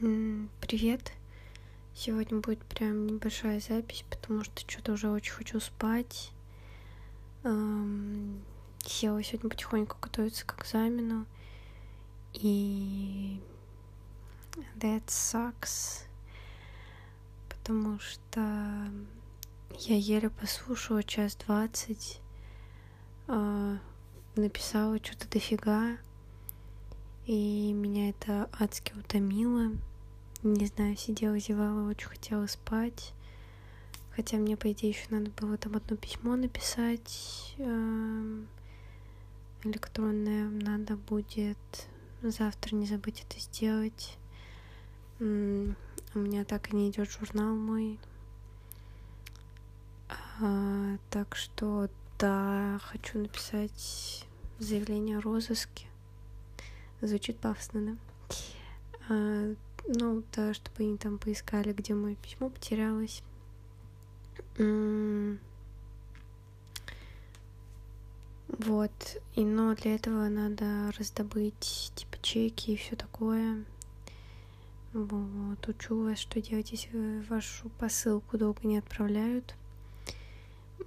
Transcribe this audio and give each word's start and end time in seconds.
Привет. 0.00 1.12
Сегодня 1.94 2.40
будет 2.40 2.64
прям 2.64 3.06
небольшая 3.06 3.60
запись, 3.60 4.02
потому 4.08 4.44
что 4.44 4.62
что-то 4.66 4.92
уже 4.92 5.10
очень 5.10 5.34
хочу 5.34 5.60
спать. 5.60 6.32
Эм, 7.42 8.42
села 8.78 9.22
сегодня 9.22 9.50
потихоньку 9.50 9.98
готовиться 10.00 10.46
к 10.46 10.58
экзамену. 10.58 11.26
И 12.32 13.42
that 14.76 15.04
sucks. 15.08 16.04
Потому 17.50 17.98
что 17.98 18.90
я 19.80 19.96
еле 19.96 20.30
послушала 20.30 21.02
час 21.02 21.36
двадцать. 21.36 22.22
Э, 23.28 23.76
написала 24.34 24.96
что-то 24.96 25.28
дофига. 25.28 25.98
И 27.26 27.74
меня 27.74 28.08
это 28.08 28.48
адски 28.58 28.94
утомило. 28.94 29.72
Не 30.42 30.66
знаю, 30.66 30.96
сидела, 30.96 31.38
зевала, 31.38 31.90
очень 31.90 32.08
хотела 32.08 32.46
спать. 32.46 33.12
Хотя 34.16 34.38
мне, 34.38 34.56
по 34.56 34.72
идее, 34.72 34.90
еще 34.90 35.04
надо 35.10 35.30
было 35.32 35.58
там 35.58 35.76
одно 35.76 35.96
письмо 35.96 36.34
написать 36.34 37.54
эм, 37.58 38.48
электронное. 39.64 40.48
Надо 40.48 40.96
будет 40.96 41.58
завтра 42.22 42.74
не 42.74 42.86
забыть 42.86 43.22
это 43.28 43.38
сделать. 43.38 44.16
У 45.18 45.24
меня 45.24 46.44
так 46.46 46.72
и 46.72 46.76
не 46.76 46.88
идет 46.90 47.10
журнал 47.10 47.54
мой. 47.54 47.98
А, 50.40 50.96
так 51.10 51.36
что, 51.36 51.90
да, 52.18 52.80
хочу 52.82 53.18
написать 53.18 54.26
заявление 54.58 55.18
о 55.18 55.20
розыске. 55.20 55.86
Звучит 57.02 57.38
пафосно, 57.38 57.80
да? 57.82 57.96
А, 59.10 59.54
ну, 59.86 60.22
да, 60.34 60.54
чтобы 60.54 60.84
они 60.84 60.96
там 60.96 61.18
поискали, 61.18 61.72
где 61.72 61.94
мое 61.94 62.14
письмо 62.16 62.48
потерялось. 62.50 63.22
Вот. 68.48 68.92
И 69.34 69.44
но 69.44 69.74
для 69.74 69.94
этого 69.94 70.28
надо 70.28 70.92
раздобыть 70.98 71.92
типа 71.94 72.18
чеки 72.20 72.72
и 72.72 72.76
все 72.76 72.96
такое. 72.96 73.64
Вот. 74.92 75.68
Учу 75.68 76.04
вас, 76.04 76.18
что 76.18 76.42
делать, 76.42 76.72
если 76.72 77.24
вашу 77.28 77.68
посылку 77.78 78.36
долго 78.38 78.66
не 78.66 78.78
отправляют. 78.78 79.54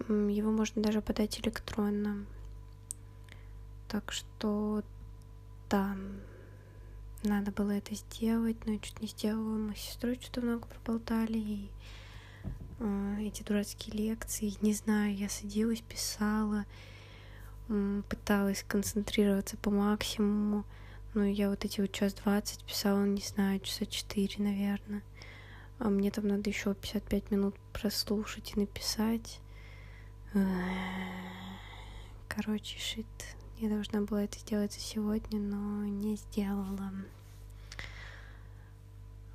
Его 0.10 0.52
можно 0.52 0.82
даже 0.82 1.02
подать 1.02 1.40
электронно. 1.40 2.26
Так 3.88 4.12
что 4.12 4.84
да, 5.70 5.96
надо 7.24 7.52
было 7.52 7.72
это 7.72 7.96
сделать, 7.96 8.58
но 8.66 8.74
я 8.74 8.80
чуть 8.80 9.02
не 9.02 9.08
сделала. 9.08 9.58
Мы 9.58 9.76
с 9.76 9.80
сестрой 9.80 10.20
что-то 10.22 10.42
много 10.42 10.68
проболтали, 10.68 11.38
и 11.38 11.72
э, 12.80 13.18
эти 13.22 13.44
дурацкие 13.44 13.96
лекции, 13.96 14.54
не 14.62 14.74
знаю, 14.74 15.16
я 15.16 15.30
садилась, 15.30 15.82
писала, 15.82 16.66
э, 17.70 18.02
пыталась 18.10 18.64
концентрироваться 18.68 19.58
по 19.58 19.70
максимуму, 19.72 20.66
но 21.14 21.26
я 21.26 21.50
вот 21.50 21.64
эти 21.66 21.82
вот 21.82 21.92
час 21.92 22.14
двадцать 22.14 22.64
писала, 22.64 23.04
не 23.06 23.22
знаю, 23.22 23.60
часа 23.60 23.86
четыре, 23.86 24.36
наверное. 24.38 25.04
А 25.80 25.90
мне 25.90 26.12
там 26.12 26.28
надо 26.28 26.50
еще 26.50 26.74
55 26.74 27.32
минут 27.32 27.56
прослушать 27.74 28.54
и 28.56 28.60
написать. 28.60 29.40
Короче, 32.30 32.80
шит. 32.80 33.06
Я 33.64 33.70
должна 33.70 34.02
была 34.02 34.26
это 34.26 34.38
сделать 34.40 34.74
сегодня, 34.74 35.40
но 35.40 35.86
не 35.86 36.18
сделала. 36.18 36.92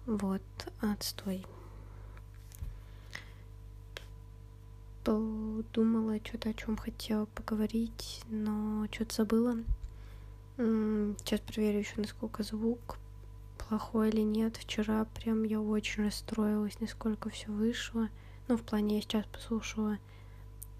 Вот, 0.05 0.43
отстой. 0.83 1.47
Думала 5.07 6.19
что-то, 6.23 6.51
о 6.51 6.53
чем 6.53 6.77
хотела 6.77 7.25
поговорить, 7.25 8.21
но 8.29 8.87
что-то 8.93 9.15
забыла. 9.15 9.57
Сейчас 10.59 11.41
проверю 11.41 11.79
еще, 11.79 11.95
насколько 11.97 12.43
звук 12.43 12.99
плохой 13.57 14.11
или 14.11 14.21
нет. 14.21 14.59
Вчера 14.59 15.07
прям 15.07 15.43
я 15.45 15.59
очень 15.59 16.05
расстроилась, 16.05 16.79
насколько 16.81 17.31
все 17.31 17.51
вышло. 17.51 18.11
Ну, 18.47 18.59
в 18.59 18.63
плане 18.63 18.97
я 18.97 19.01
сейчас 19.01 19.25
послушала 19.25 19.97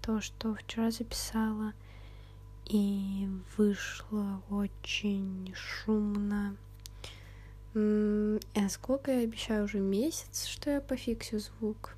то, 0.03 0.21
что 0.21 0.53
вчера 0.53 0.91
записала 0.91 1.73
и 2.69 3.27
вышло 3.57 4.41
очень 4.49 5.53
шумно. 5.55 6.55
А 7.73 8.69
сколько 8.69 9.11
я 9.11 9.23
обещаю 9.23 9.65
уже 9.65 9.79
месяц, 9.79 10.45
что 10.45 10.69
я 10.69 10.81
пофиксю 10.81 11.39
звук? 11.39 11.95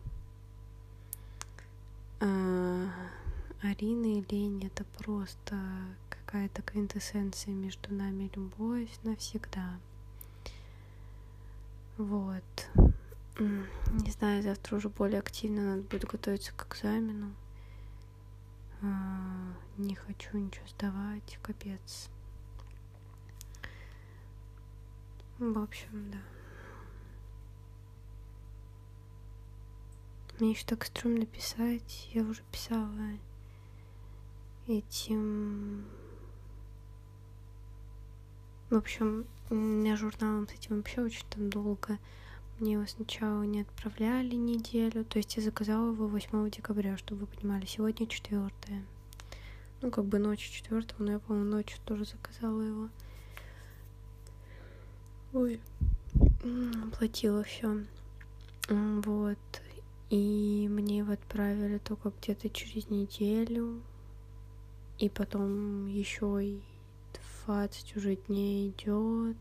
А, 2.19 2.87
Арина 3.61 4.19
и 4.19 4.23
Лень 4.29 4.65
это 4.65 4.85
просто 4.97 5.59
какая-то 6.09 6.61
квинтэссенция 6.61 7.53
между 7.53 7.93
нами, 7.93 8.31
любовь 8.35 8.89
навсегда. 9.03 9.79
Вот. 11.97 12.69
Не 13.39 14.11
знаю, 14.11 14.43
завтра 14.43 14.77
уже 14.77 14.89
более 14.89 15.19
активно 15.19 15.75
надо 15.75 15.81
будет 15.83 16.05
готовиться 16.05 16.53
к 16.53 16.67
экзамену. 16.69 17.33
А, 18.83 19.53
не 19.77 19.95
хочу 19.95 20.37
ничего 20.37 20.65
сдавать, 20.67 21.37
капец. 21.41 22.09
В 25.37 25.57
общем, 25.57 26.11
да. 26.11 26.19
Мне 30.39 30.51
еще 30.51 30.65
так 30.65 30.85
стрёмно 30.85 31.25
писать. 31.27 32.09
Я 32.13 32.23
уже 32.23 32.41
писала 32.51 33.19
этим... 34.67 35.85
В 38.71 38.75
общем, 38.75 39.27
у 39.49 39.55
меня 39.55 39.97
журналом 39.97 40.47
с 40.47 40.53
этим 40.53 40.77
вообще 40.77 41.01
очень 41.01 41.25
там 41.29 41.49
долго. 41.49 41.99
Мне 42.61 42.73
его 42.73 42.85
сначала 42.85 43.41
не 43.41 43.61
отправляли 43.61 44.35
неделю. 44.35 45.03
То 45.03 45.17
есть 45.17 45.35
я 45.35 45.41
заказала 45.41 45.91
его 45.91 46.05
8 46.05 46.51
декабря, 46.51 46.95
чтобы 46.95 47.21
вы 47.21 47.25
понимали. 47.25 47.65
Сегодня 47.65 48.05
4. 48.05 48.51
Ну, 49.81 49.89
как 49.89 50.05
бы 50.05 50.19
ночью 50.19 50.53
4, 50.53 50.85
но 50.99 51.13
я, 51.13 51.19
по-моему, 51.19 51.49
ночью 51.49 51.79
тоже 51.85 52.05
заказала 52.05 52.61
его. 52.61 52.89
Ой. 55.33 55.59
Оплатила 56.85 57.43
все. 57.43 57.83
Вот. 58.69 59.39
И 60.11 60.67
мне 60.69 60.99
его 60.99 61.13
отправили 61.13 61.79
только 61.79 62.11
где-то 62.21 62.47
через 62.51 62.91
неделю. 62.91 63.81
И 64.99 65.09
потом 65.09 65.87
еще 65.87 66.45
и 66.45 66.61
20 67.47 67.97
уже 67.97 68.17
дней 68.17 68.69
идет. 68.69 69.35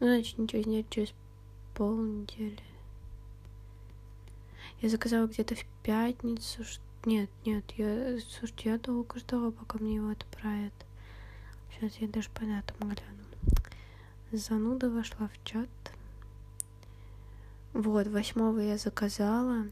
Ну, 0.00 0.06
значит, 0.06 0.38
не 0.38 0.86
через 0.88 1.12
полнедели. 1.74 2.58
Я 4.80 4.88
заказала 4.88 5.26
где-то 5.26 5.54
в 5.54 5.64
пятницу. 5.82 6.64
Нет, 7.04 7.30
нет, 7.44 7.64
я, 7.76 8.18
слушайте, 8.20 8.70
я 8.70 8.78
долго 8.78 9.18
ждала, 9.18 9.50
пока 9.50 9.78
мне 9.78 9.96
его 9.96 10.10
отправят. 10.10 10.72
Сейчас 11.70 11.96
я 11.96 12.08
даже 12.08 12.30
по 12.30 12.40
датам 12.40 12.76
гляну. 12.80 13.24
Зануда 14.32 14.90
вошла 14.90 15.28
в 15.28 15.44
чат. 15.44 15.68
Вот, 17.72 18.06
восьмого 18.06 18.58
я 18.60 18.78
заказала. 18.78 19.66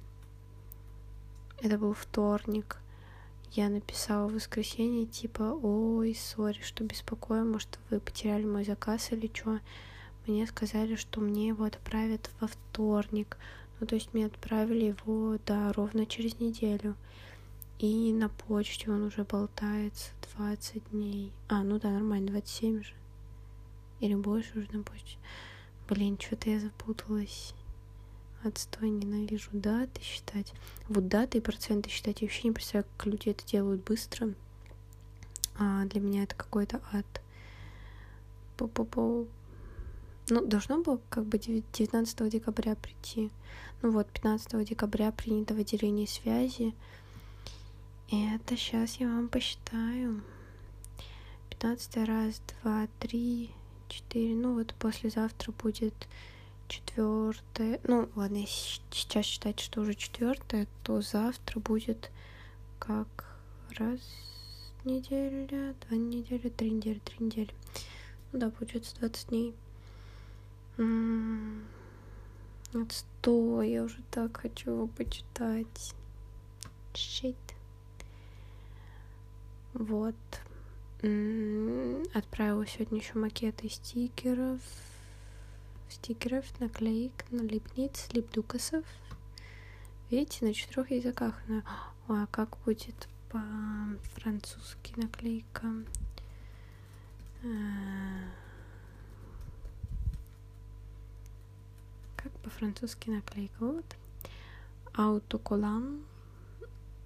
Это 1.60 1.78
был 1.78 1.94
вторник. 1.94 2.78
Я 3.52 3.68
написала 3.68 4.28
в 4.28 4.34
воскресенье, 4.34 5.06
типа, 5.06 5.42
ой, 5.62 6.14
сори, 6.14 6.60
что 6.62 6.84
беспокою, 6.84 7.44
может, 7.44 7.78
вы 7.90 8.00
потеряли 8.00 8.44
мой 8.44 8.64
заказ 8.64 9.12
или 9.12 9.30
что 9.32 9.60
мне 10.26 10.46
сказали, 10.46 10.94
что 10.96 11.20
мне 11.20 11.48
его 11.48 11.64
отправят 11.64 12.30
во 12.40 12.46
вторник. 12.46 13.36
Ну, 13.80 13.86
то 13.86 13.96
есть 13.96 14.14
мне 14.14 14.26
отправили 14.26 14.84
его, 14.86 15.38
да, 15.46 15.72
ровно 15.72 16.06
через 16.06 16.38
неделю. 16.38 16.94
И 17.78 18.12
на 18.12 18.28
почте 18.28 18.90
он 18.90 19.02
уже 19.02 19.24
болтается 19.24 20.10
20 20.36 20.90
дней. 20.90 21.32
А, 21.48 21.64
ну 21.64 21.80
да, 21.80 21.90
нормально, 21.90 22.30
27 22.30 22.84
же. 22.84 22.94
Или 23.98 24.14
больше 24.14 24.58
уже 24.58 24.70
на 24.70 24.84
почте. 24.84 25.18
Блин, 25.88 26.16
что-то 26.20 26.50
я 26.50 26.60
запуталась. 26.60 27.54
Отстой, 28.44 28.90
ненавижу 28.90 29.50
даты 29.52 30.00
считать. 30.00 30.52
Вот 30.88 31.08
даты 31.08 31.38
и 31.38 31.40
проценты 31.40 31.90
считать. 31.90 32.22
Я 32.22 32.26
вообще 32.26 32.48
не 32.48 32.52
представляю, 32.52 32.86
как 32.96 33.06
люди 33.06 33.28
это 33.30 33.44
делают 33.44 33.84
быстро. 33.84 34.32
А 35.58 35.84
для 35.86 36.00
меня 36.00 36.22
это 36.22 36.36
какой-то 36.36 36.80
ад. 36.92 37.20
По-по-по 38.56 39.26
ну, 40.32 40.46
должно 40.46 40.82
было 40.82 40.98
как 41.10 41.26
бы 41.26 41.38
19 41.38 42.28
декабря 42.30 42.74
прийти. 42.74 43.30
Ну 43.82 43.90
вот, 43.90 44.08
15 44.08 44.66
декабря 44.66 45.12
принято 45.12 45.54
выделение 45.54 46.06
связи. 46.06 46.74
И 48.08 48.26
это 48.34 48.56
сейчас 48.56 48.96
я 48.96 49.08
вам 49.08 49.28
посчитаю. 49.28 50.22
15 51.50 51.96
раз, 52.08 52.40
два, 52.62 52.88
три, 52.98 53.50
четыре. 53.88 54.34
Ну 54.34 54.54
вот 54.54 54.74
послезавтра 54.78 55.52
будет 55.52 55.94
четвертое. 56.66 57.78
Ну, 57.84 58.08
ладно, 58.14 58.36
если 58.36 58.80
сейчас 58.90 59.26
считать, 59.26 59.60
что 59.60 59.82
уже 59.82 59.94
четвертое, 59.94 60.66
то 60.82 61.02
завтра 61.02 61.60
будет 61.60 62.10
как 62.78 63.26
раз 63.76 64.00
неделя, 64.84 65.74
два 65.86 65.96
недели, 65.96 66.48
три 66.48 66.70
недели, 66.70 67.00
три 67.00 67.26
недели. 67.26 67.54
Ну 68.32 68.38
да, 68.38 68.50
получается 68.50 68.96
20 68.96 69.28
дней. 69.28 69.54
Отстой, 72.74 73.70
я 73.70 73.82
уже 73.84 74.02
так 74.10 74.38
хочу 74.38 74.70
его 74.70 74.86
почитать. 74.86 75.94
Shit. 76.94 77.36
Вот. 79.74 80.14
Отправила 82.14 82.66
сегодня 82.66 82.98
еще 82.98 83.18
макеты 83.18 83.68
стикеров. 83.68 84.60
Стикеров, 85.88 86.44
наклеек, 86.60 87.12
налипниц, 87.30 88.08
липдукасов. 88.12 88.84
Видите, 90.10 90.44
на 90.44 90.54
четырех 90.54 90.90
языках. 90.90 91.34
А 92.08 92.26
как 92.26 92.58
будет 92.64 93.08
по-французски 93.30 94.92
наклейка? 94.96 95.66
А, 97.42 97.46
как 102.16 102.30
по-французски 102.42 103.10
наклейка? 103.10 103.54
Вот. 103.60 103.96
Аутоколан. 104.94 106.02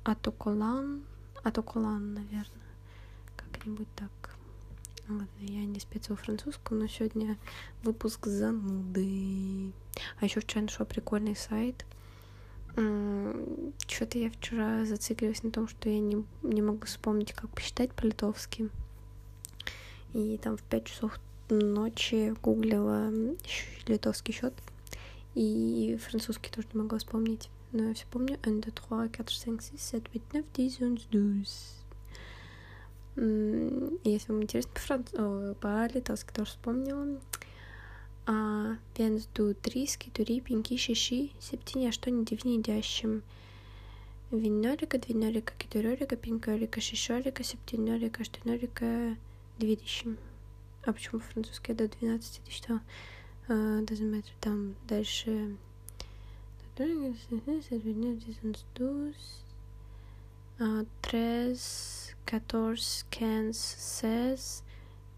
Атоколан. 0.05 1.05
Атоколан, 1.43 2.15
наверное 2.15 2.67
как-нибудь 3.67 3.89
так. 3.97 4.11
Ладно, 5.09 5.27
я 5.41 5.65
не 5.65 5.79
спец 5.81 6.09
во 6.09 6.17
французском, 6.17 6.79
но 6.79 6.87
сегодня 6.89 7.37
выпуск 7.83 8.27
зануды. 8.27 9.73
А 10.21 10.25
еще 10.25 10.41
вчера 10.41 10.63
нашла 10.63 10.85
прикольный 10.85 11.37
сайт. 11.37 11.85
Что-то 12.73 14.19
я 14.19 14.31
вчера 14.31 14.85
зациклилась 14.85 15.43
на 15.43 15.51
том, 15.51 15.69
что 15.69 15.89
я 15.89 15.99
не, 15.99 16.25
не 16.43 16.61
могу 16.61 16.87
вспомнить, 16.87 17.33
как 17.33 17.51
посчитать 17.51 17.93
по-литовски. 17.93 18.69
И 20.13 20.39
там 20.39 20.57
в 20.57 20.63
5 20.63 20.85
часов 20.85 21.19
ночи 21.49 22.35
гуглила 22.43 23.11
литовский 23.87 24.35
счет. 24.35 24.55
И 25.37 25.99
французский 26.01 26.51
тоже 26.51 26.67
не 26.73 26.81
могла 26.81 26.99
вспомнить. 26.99 27.51
Но 27.71 27.89
я 27.89 27.95
все 27.95 28.07
помню. 28.11 28.39
1, 28.43 28.61
2, 28.63 29.09
3, 29.09 29.25
4, 29.25 29.29
5, 29.29 29.31
6, 29.31 29.79
7, 29.79 30.01
8, 30.03 30.33
9, 30.33 30.45
10, 30.55 30.81
11, 30.81 31.11
12. 31.11 31.77
Если 34.05 34.33
вам 34.33 34.43
интересно 34.43 34.73
по, 34.75 34.81
франц... 34.81 35.11
по-литовски, 35.61 36.33
тоже 36.33 36.51
вспомнила. 36.51 37.21
А, 38.27 38.77
viens, 38.97 39.29
du, 39.35 39.55
trys, 39.55 39.97
keturi, 39.97 40.41
penki, 40.41 40.75
šeši, 40.77 41.19
septyni, 41.39 41.87
aštuoni, 41.87 42.25
devyni, 42.27 42.59
dešimt, 42.59 43.23
vienuolika, 44.33 44.99
dvyniolika, 44.99 45.55
keturiolika, 45.61 46.17
penkiolika, 46.17 46.81
шестнолика, 46.81 47.45
septyniolika, 47.45 48.23
aštuoniolika, 48.23 49.17
двадцать. 49.61 50.19
А 50.87 50.93
почему 50.93 51.21
по-французски 51.21 51.73
до 51.73 51.89
12 51.89 52.43
ты 52.45 52.81
doesn't 53.49 54.11
matter. 54.11 54.33
Там 54.41 54.75
дальше... 54.89 55.57
14, 56.77 57.29
15, 57.29 57.31
16, 57.31 57.77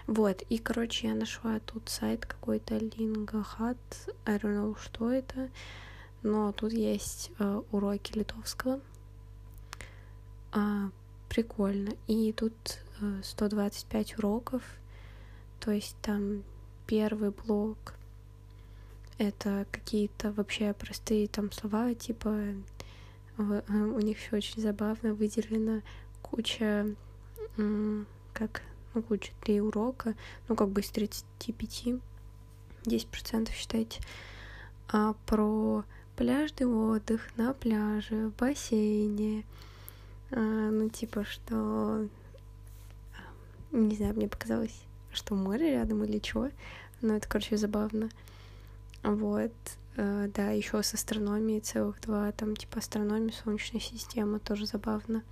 Вот, 0.07 0.41
и, 0.49 0.57
короче, 0.57 1.07
я 1.07 1.15
нашла 1.15 1.59
тут 1.59 1.89
сайт 1.89 2.25
какой-то 2.25 2.77
Лингахат, 2.77 3.77
I 4.25 4.37
don't 4.37 4.55
know, 4.55 4.77
что 4.79 5.11
это, 5.11 5.49
но 6.21 6.51
тут 6.51 6.73
есть 6.73 7.31
э, 7.39 7.61
уроки 7.71 8.17
литовского. 8.17 8.79
А, 10.55 10.89
прикольно. 11.27 11.91
И 12.07 12.31
тут 12.31 12.53
э, 13.01 13.21
125 13.23 14.17
уроков, 14.19 14.63
то 15.59 15.71
есть 15.71 15.97
там 16.01 16.43
первый 16.87 17.31
блок 17.31 17.95
это 19.17 19.65
какие-то 19.71 20.31
вообще 20.31 20.73
простые 20.73 21.27
там 21.27 21.51
слова, 21.51 21.93
типа 21.93 22.53
у 23.37 23.99
них 23.99 24.17
все 24.17 24.37
очень 24.37 24.61
забавно 24.61 25.13
выделено. 25.13 25.81
Куча, 26.21 26.95
как, 28.33 28.61
ну, 28.93 29.03
куча, 29.03 29.31
три 29.41 29.61
урока, 29.61 30.15
ну, 30.47 30.55
как 30.55 30.69
бы 30.69 30.81
из 30.81 30.89
35, 30.89 31.99
10% 32.83 33.51
считайте, 33.51 34.01
а 34.87 35.13
про 35.25 35.83
пляжный 36.15 36.65
отдых 36.65 37.21
на 37.37 37.53
пляже, 37.53 38.29
в 38.29 38.35
бассейне, 38.37 39.43
ну, 40.31 40.89
типа, 40.89 41.23
что, 41.23 42.07
не 43.71 43.95
знаю, 43.95 44.15
мне 44.15 44.27
показалось, 44.27 44.75
что 45.11 45.35
море 45.35 45.71
рядом 45.71 46.03
или 46.03 46.21
что, 46.23 46.49
но 47.01 47.15
это, 47.15 47.27
короче, 47.27 47.57
забавно. 47.57 48.09
Вот, 49.03 49.53
э, 49.97 50.29
да, 50.33 50.49
еще 50.49 50.81
с 50.81 50.93
астрономией 50.93 51.59
целых 51.59 52.01
два, 52.01 52.31
там 52.31 52.55
типа 52.55 52.79
астрономия, 52.79 53.33
Солнечная 53.43 53.81
система, 53.81 54.39
тоже 54.39 54.65
забавно. 54.65 55.23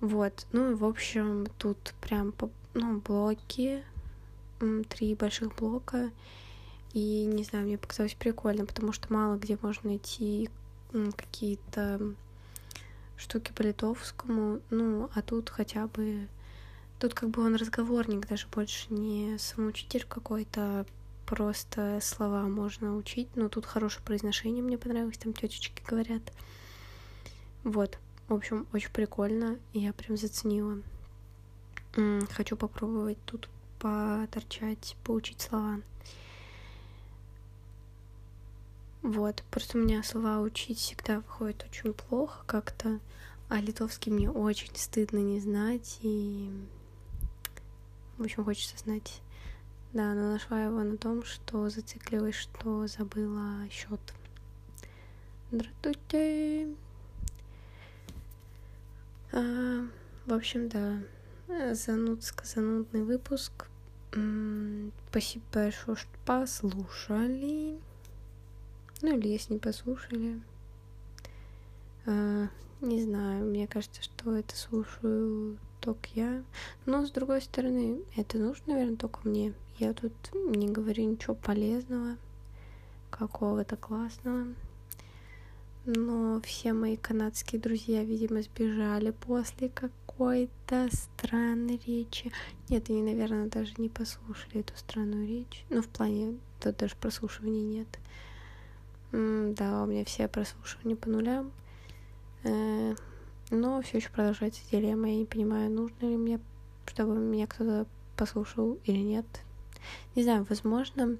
Вот, 0.00 0.46
ну 0.52 0.76
в 0.76 0.84
общем 0.84 1.46
тут 1.58 1.94
прям, 2.02 2.34
ну, 2.74 2.98
блоки, 2.98 3.82
три 4.90 5.14
больших 5.14 5.54
блока, 5.56 6.10
и 6.92 7.24
не 7.24 7.42
знаю, 7.42 7.64
мне 7.64 7.78
показалось 7.78 8.14
прикольно, 8.14 8.66
потому 8.66 8.92
что 8.92 9.12
мало 9.12 9.36
где 9.36 9.58
можно 9.60 9.90
найти 9.90 10.50
какие-то 11.16 12.14
штуки 13.16 13.52
по 13.52 13.62
литовскому, 13.62 14.60
ну, 14.70 15.10
а 15.14 15.22
тут 15.22 15.50
хотя 15.50 15.86
бы, 15.86 16.28
тут 16.98 17.14
как 17.14 17.30
бы 17.30 17.44
он 17.44 17.54
разговорник, 17.54 18.26
даже 18.28 18.46
больше 18.48 18.92
не 18.92 19.36
самоучитель 19.38 20.04
какой-то, 20.08 20.60
а 20.60 20.86
просто 21.26 21.98
слова 22.02 22.42
можно 22.42 22.96
учить, 22.96 23.28
но 23.34 23.48
тут 23.48 23.66
хорошее 23.66 24.04
произношение 24.04 24.62
мне 24.62 24.78
понравилось, 24.78 25.18
там 25.18 25.32
тетечки 25.32 25.82
говорят. 25.86 26.22
Вот, 27.62 27.98
в 28.28 28.34
общем, 28.34 28.66
очень 28.72 28.90
прикольно, 28.90 29.58
я 29.72 29.92
прям 29.92 30.16
заценила. 30.16 30.78
Хочу 32.30 32.56
попробовать 32.56 33.18
тут 33.24 33.48
поторчать, 33.78 34.96
поучить 35.04 35.40
слова. 35.40 35.80
Вот, 39.04 39.44
просто 39.50 39.76
у 39.76 39.82
меня 39.82 40.02
слова 40.02 40.40
учить 40.40 40.78
всегда 40.78 41.18
выходит 41.18 41.62
очень 41.68 41.92
плохо 41.92 42.42
как-то, 42.46 43.00
а 43.50 43.60
литовский 43.60 44.10
мне 44.10 44.30
очень 44.30 44.74
стыдно 44.76 45.18
не 45.18 45.40
знать, 45.40 45.98
и, 46.00 46.50
в 48.16 48.22
общем, 48.22 48.46
хочется 48.46 48.78
знать 48.78 49.20
да, 49.92 50.14
но 50.14 50.32
нашла 50.32 50.64
его 50.64 50.82
на 50.82 50.96
том, 50.96 51.22
что 51.22 51.68
зациклилась, 51.68 52.34
что 52.34 52.86
забыла 52.86 53.68
счет. 53.70 54.00
Здравствуйте. 55.52 56.74
А, 59.32 59.86
в 60.24 60.32
общем, 60.32 60.70
да, 60.70 61.74
занудско 61.74 62.46
занудный 62.46 63.02
выпуск. 63.02 63.66
Спасибо 65.10 65.44
большое, 65.52 65.98
что 65.98 66.08
послушали. 66.24 67.78
Ну 69.04 69.18
или 69.18 69.28
если 69.28 69.52
не 69.52 69.58
послушали. 69.58 70.40
А, 72.06 72.48
не 72.80 73.02
знаю, 73.02 73.44
мне 73.44 73.66
кажется, 73.66 74.02
что 74.02 74.34
это 74.34 74.56
слушаю 74.56 75.58
только 75.80 76.08
я. 76.14 76.42
Но 76.86 77.04
с 77.04 77.10
другой 77.10 77.42
стороны, 77.42 78.00
это 78.16 78.38
нужно, 78.38 78.72
наверное, 78.72 78.96
только 78.96 79.20
мне. 79.24 79.52
Я 79.78 79.92
тут 79.92 80.14
не 80.32 80.70
говорю 80.70 81.04
ничего 81.04 81.34
полезного, 81.34 82.16
какого-то 83.10 83.76
классного. 83.76 84.46
Но 85.84 86.40
все 86.40 86.72
мои 86.72 86.96
канадские 86.96 87.60
друзья, 87.60 88.02
видимо, 88.04 88.40
сбежали 88.40 89.10
после 89.10 89.68
какой-то 89.68 90.88
странной 90.90 91.78
речи. 91.86 92.32
Нет, 92.70 92.88
они, 92.88 93.02
наверное, 93.02 93.48
даже 93.50 93.74
не 93.76 93.90
послушали 93.90 94.60
эту 94.60 94.74
странную 94.78 95.28
речь. 95.28 95.66
Ну, 95.68 95.82
в 95.82 95.88
плане, 95.88 96.38
тут 96.58 96.78
даже 96.78 96.96
прослушивания 96.96 97.80
нет. 97.80 97.98
Да, 99.14 99.84
у 99.84 99.86
меня 99.86 100.04
все 100.04 100.26
прослушивания 100.26 100.96
по 100.96 101.08
нулям. 101.08 101.52
Э, 102.42 102.96
но 103.50 103.80
все 103.82 103.98
еще 103.98 104.10
продолжается 104.10 104.60
дилемма. 104.72 105.08
Я 105.08 105.18
не 105.18 105.24
понимаю, 105.24 105.70
нужно 105.70 106.06
ли 106.06 106.16
мне, 106.16 106.40
чтобы 106.86 107.14
меня 107.14 107.46
кто-то 107.46 107.86
послушал 108.16 108.78
или 108.84 108.98
нет. 108.98 109.24
Не 110.16 110.24
знаю, 110.24 110.44
возможно, 110.48 111.16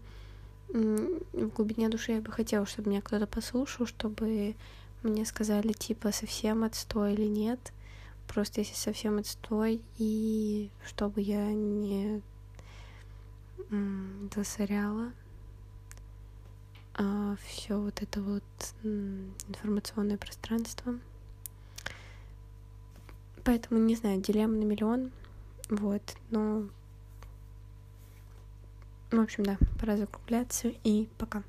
в 0.68 1.48
глубине 1.54 1.88
души 1.88 2.12
я 2.12 2.20
бы 2.20 2.32
хотела, 2.32 2.66
чтобы 2.66 2.90
меня 2.90 3.00
кто-то 3.00 3.28
послушал, 3.28 3.86
чтобы 3.86 4.56
мне 5.04 5.24
сказали, 5.24 5.72
типа, 5.72 6.10
совсем 6.10 6.64
отстой 6.64 7.12
или 7.14 7.26
нет. 7.26 7.72
просто 8.26 8.62
если 8.62 8.74
совсем 8.74 9.18
отстой, 9.18 9.80
и 9.98 10.68
чтобы 10.84 11.20
я 11.20 11.52
не 11.52 12.22
засоряла 14.34 15.12
а, 16.96 17.36
все 17.44 17.78
вот 17.78 18.02
это 18.02 18.22
вот 18.22 18.44
информационное 18.82 20.16
пространство. 20.16 20.98
Поэтому, 23.44 23.80
не 23.80 23.94
знаю, 23.94 24.20
дилемма 24.20 24.56
на 24.56 24.64
миллион, 24.64 25.12
вот, 25.68 26.02
но... 26.30 26.68
В 29.10 29.20
общем, 29.20 29.44
да, 29.44 29.58
пора 29.78 29.96
закругляться, 29.96 30.72
и 30.82 31.08
пока. 31.18 31.42